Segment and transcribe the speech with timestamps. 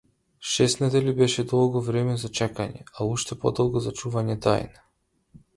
[0.39, 4.85] Шест недели беше долго време за чекање, а уште подолго за чување на тајна.